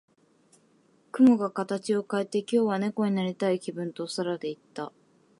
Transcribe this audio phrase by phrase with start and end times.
[1.11, 4.91] 雲が形を変えて、「今日は猫になりたい気分」と空で言った。